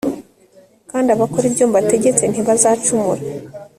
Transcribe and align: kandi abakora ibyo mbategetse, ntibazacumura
kandi 0.91 1.07
abakora 1.11 1.45
ibyo 1.49 1.65
mbategetse, 1.71 2.23
ntibazacumura 2.27 3.21